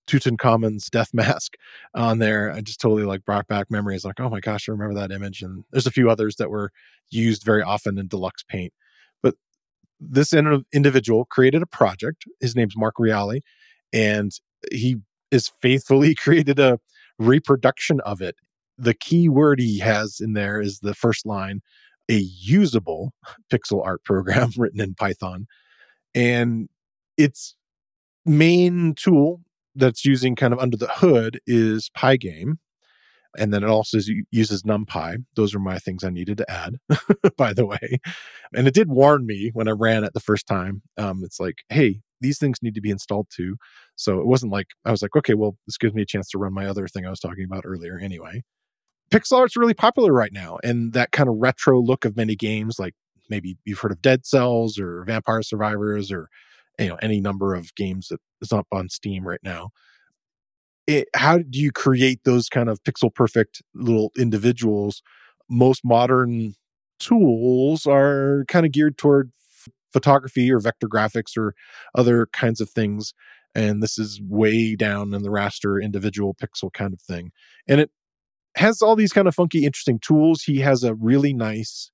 [0.06, 1.54] Tutankhamun's death mask
[1.94, 4.04] on there, I just totally like brought back memories.
[4.04, 5.42] Like, oh my gosh, I remember that image.
[5.42, 6.70] And there's a few others that were
[7.10, 8.72] used very often in Deluxe Paint.
[9.22, 9.34] But
[10.00, 12.24] this in- individual created a project.
[12.40, 13.40] His name's Mark Riale,
[13.92, 14.32] and
[14.70, 14.96] he
[15.30, 16.78] is faithfully created a
[17.18, 18.36] reproduction of it.
[18.78, 21.60] The key word he has in there is the first line
[22.08, 23.12] a usable
[23.50, 25.46] pixel art program written in Python.
[26.14, 26.68] And
[27.16, 27.54] its
[28.26, 29.40] main tool
[29.74, 32.54] that's using kind of under the hood is Pygame.
[33.38, 33.98] And then it also
[34.30, 35.24] uses NumPy.
[35.36, 36.76] Those are my things I needed to add,
[37.38, 37.98] by the way.
[38.54, 40.82] And it did warn me when I ran it the first time.
[40.98, 43.56] Um, it's like, hey, these things need to be installed too.
[43.96, 46.38] So it wasn't like I was like, okay, well, this gives me a chance to
[46.38, 48.42] run my other thing I was talking about earlier anyway
[49.12, 52.78] pixel art's really popular right now and that kind of retro look of many games
[52.78, 52.94] like
[53.28, 56.28] maybe you've heard of dead cells or vampire survivors or
[56.78, 59.70] you know any number of games that is up on steam right now.
[60.86, 65.02] It, how do you create those kind of pixel perfect little individuals?
[65.48, 66.54] Most modern
[66.98, 69.30] tools are kind of geared toward
[69.92, 71.54] photography or vector graphics or
[71.94, 73.12] other kinds of things
[73.54, 77.32] and this is way down in the raster individual pixel kind of thing.
[77.68, 77.90] And it
[78.56, 80.42] has all these kind of funky, interesting tools.
[80.42, 81.90] He has a really nice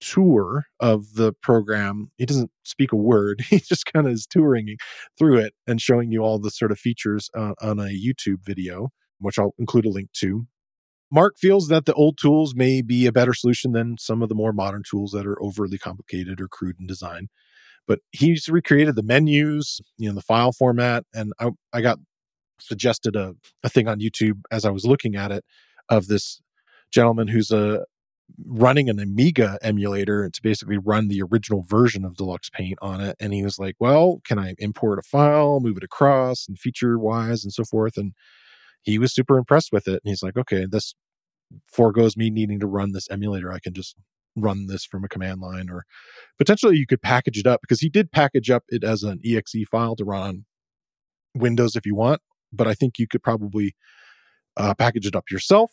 [0.00, 2.10] tour of the program.
[2.18, 3.44] He doesn't speak a word.
[3.50, 4.76] He just kind of is touring
[5.18, 8.90] through it and showing you all the sort of features uh, on a YouTube video,
[9.20, 10.46] which I'll include a link to.
[11.10, 14.34] Mark feels that the old tools may be a better solution than some of the
[14.34, 17.28] more modern tools that are overly complicated or crude in design.
[17.86, 21.98] But he's recreated the menus, you know, the file format, and I, I got
[22.58, 25.44] suggested a, a thing on YouTube as I was looking at it
[25.88, 26.40] of this
[26.90, 27.84] gentleman who's a
[28.44, 33.16] running an Amiga emulator to basically run the original version of Deluxe Paint on it.
[33.20, 36.98] And he was like, "Well, can I import a file, move it across, and feature
[36.98, 38.12] wise and so forth?" And
[38.82, 40.02] he was super impressed with it.
[40.04, 40.94] And he's like, "Okay, this
[41.72, 43.52] foregoes me needing to run this emulator.
[43.52, 43.96] I can just
[44.36, 45.84] run this from a command line, or
[46.38, 49.54] potentially you could package it up because he did package up it as an exe
[49.70, 50.44] file to run on
[51.34, 52.20] Windows if you want.
[52.52, 53.74] But I think you could probably
[54.56, 55.72] uh, package it up yourself.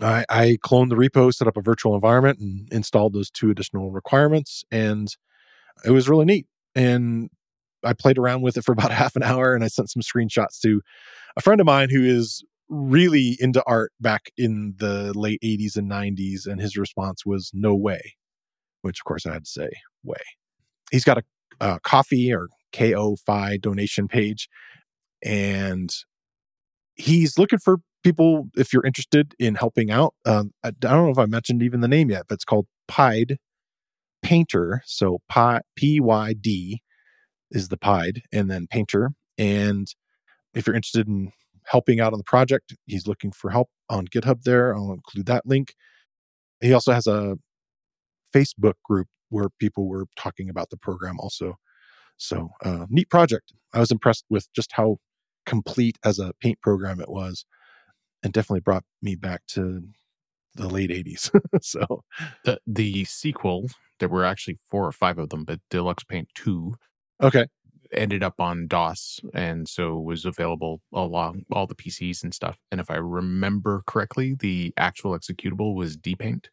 [0.00, 3.90] I, I cloned the repo, set up a virtual environment, and installed those two additional
[3.90, 4.64] requirements.
[4.70, 5.08] And
[5.84, 6.46] it was really neat.
[6.74, 7.30] And
[7.84, 10.60] I played around with it for about half an hour and I sent some screenshots
[10.62, 10.80] to
[11.36, 15.90] a friend of mine who is really into art back in the late 80s and
[15.90, 16.46] 90s.
[16.46, 18.14] And his response was, no way,
[18.82, 19.68] which of course I had to say,
[20.02, 20.16] way.
[20.90, 21.22] He's got a,
[21.60, 24.48] a coffee or KO Fi donation page.
[25.22, 25.90] And
[26.94, 31.10] he's looking for people, if you're interested in helping out, um, I, I don't know
[31.10, 33.38] if I mentioned even the name yet, but it's called Pied
[34.22, 34.82] Painter.
[34.86, 35.18] So
[35.74, 36.82] P Y D
[37.50, 39.10] is the Pied, and then Painter.
[39.38, 39.88] And
[40.54, 41.32] if you're interested in
[41.64, 44.74] helping out on the project, he's looking for help on GitHub there.
[44.76, 45.74] I'll include that link.
[46.60, 47.36] He also has a
[48.34, 51.54] Facebook group where people were talking about the program also.
[52.16, 53.52] So, uh, neat project.
[53.72, 54.98] I was impressed with just how
[55.46, 57.44] complete as a paint program it was
[58.24, 59.82] and definitely brought me back to
[60.54, 61.30] the late 80s.
[61.62, 62.02] so,
[62.44, 63.68] the, the sequel,
[64.00, 66.74] there were actually four or five of them, but Deluxe Paint 2
[67.22, 67.46] okay.
[67.92, 72.58] ended up on DOS and so was available along all the PCs and stuff.
[72.72, 76.46] And if I remember correctly, the actual executable was dpaint.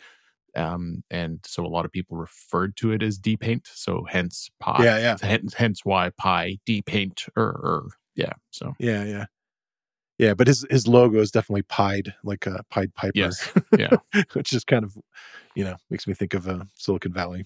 [0.54, 3.68] Um, and so a lot of people referred to it as dpaint.
[3.74, 4.84] So hence pi.
[4.84, 5.18] Yeah, yeah.
[5.22, 8.34] Hence, hence why pi dpaint or yeah.
[8.50, 9.26] So Yeah, yeah.
[10.22, 13.12] Yeah, but his his logo is definitely pied, like a Pied Piper.
[13.16, 13.90] yes, yeah.
[14.34, 14.96] which is kind of,
[15.56, 17.44] you know, makes me think of uh, Silicon Valley.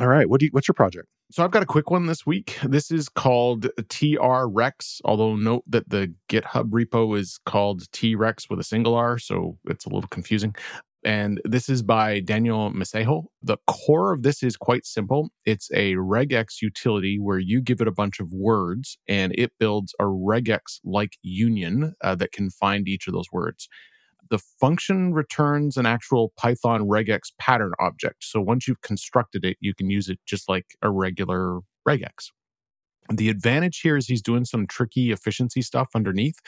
[0.00, 1.06] All right, what do you, what's your project?
[1.30, 2.58] So I've got a quick one this week.
[2.64, 8.50] This is called TR Rex, although note that the GitHub repo is called T Rex
[8.50, 10.56] with a single R, so it's a little confusing.
[11.04, 13.24] And this is by Daniel Mesejo.
[13.42, 15.30] The core of this is quite simple.
[15.44, 19.94] It's a regex utility where you give it a bunch of words and it builds
[19.98, 23.68] a regex like union uh, that can find each of those words.
[24.30, 28.24] The function returns an actual Python regex pattern object.
[28.24, 32.30] So once you've constructed it, you can use it just like a regular regex.
[33.12, 36.38] The advantage here is he's doing some tricky efficiency stuff underneath.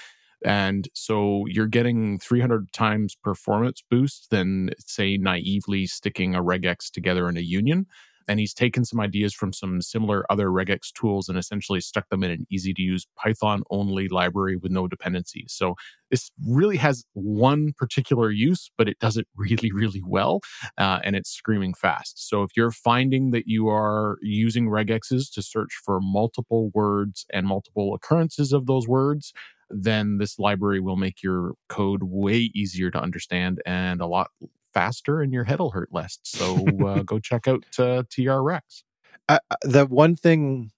[0.45, 7.29] And so you're getting 300 times performance boost than, say, naively sticking a regex together
[7.29, 7.87] in a union.
[8.27, 12.25] And he's taken some ideas from some similar other regex tools and essentially stuck them
[12.25, 15.53] in an easy to use Python only library with no dependencies.
[15.55, 15.75] So
[16.11, 20.41] this really has one particular use, but it does it really, really well.
[20.79, 22.29] Uh, and it's screaming fast.
[22.29, 27.47] So if you're finding that you are using regexes to search for multiple words and
[27.47, 29.35] multiple occurrences of those words,
[29.71, 34.31] then this library will make your code way easier to understand and a lot
[34.73, 36.19] faster, and your head will hurt less.
[36.25, 38.83] So uh, go check out uh, TRX.
[39.29, 40.71] Uh, the one thing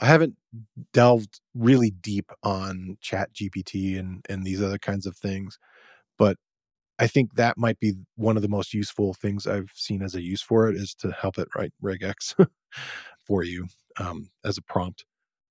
[0.00, 0.36] I haven't
[0.92, 5.58] delved really deep on Chat GPT and and these other kinds of things,
[6.18, 6.36] but
[6.98, 10.22] I think that might be one of the most useful things I've seen as a
[10.22, 12.34] use for it is to help it write regex
[13.26, 13.66] for you
[13.98, 15.04] um, as a prompt.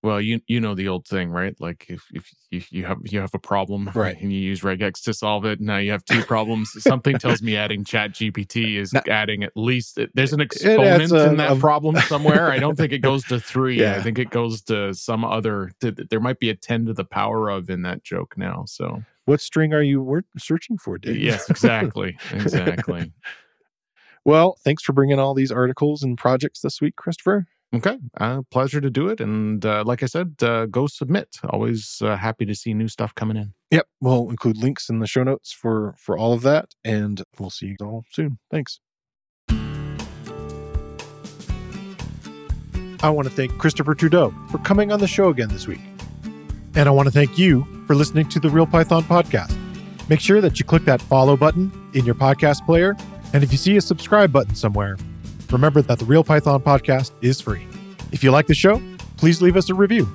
[0.04, 1.56] Well, you you know the old thing, right?
[1.62, 5.01] Like if if you, you have you have a problem, right, and you use regex
[5.04, 6.72] to solve it, now you have two problems.
[6.84, 11.30] Something tells me adding Chat GPT is now, adding at least there's an exponent a,
[11.30, 12.51] in that a, problem somewhere.
[12.51, 13.80] I don't think it goes to three.
[13.80, 13.95] Yeah.
[13.95, 15.72] I think it goes to some other.
[15.80, 18.66] there might be a ten to the power of in that joke now.
[18.68, 21.16] So, what string are you searching for, Dave?
[21.16, 23.14] Yes, exactly, exactly.
[24.26, 27.47] well, thanks for bringing all these articles and projects this week, Christopher.
[27.74, 27.97] Okay.
[28.19, 29.19] Uh, pleasure to do it.
[29.19, 31.38] And uh, like I said, uh, go submit.
[31.49, 33.53] Always uh, happy to see new stuff coming in.
[33.71, 33.88] Yep.
[33.99, 36.76] We'll include links in the show notes for, for all of that.
[36.84, 38.38] And we'll see you all soon.
[38.51, 38.80] Thanks.
[43.01, 45.82] I want to thank Christopher Trudeau for coming on the show again this week.
[46.76, 49.57] And I want to thank you for listening to the Real Python podcast.
[50.09, 52.95] Make sure that you click that follow button in your podcast player.
[53.34, 54.95] And if you see a subscribe button somewhere,
[55.54, 57.68] remember that the Real Python podcast is free.
[58.12, 58.82] If you like the show,
[59.18, 60.08] please leave us a review.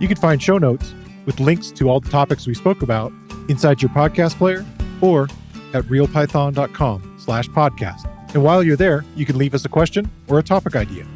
[0.00, 0.94] You can find show notes
[1.26, 3.12] with links to all the topics we spoke about
[3.48, 4.64] inside your podcast player
[5.00, 5.24] or
[5.72, 8.10] at realpython.com slash podcast.
[8.34, 11.06] And while you're there, you can leave us a question or a topic idea.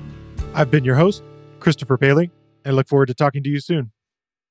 [0.55, 1.23] I've been your host,
[1.61, 2.31] Christopher Bailey,
[2.65, 3.93] and look forward to talking to you soon.